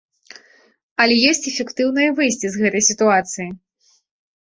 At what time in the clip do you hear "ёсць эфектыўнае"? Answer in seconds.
1.33-2.09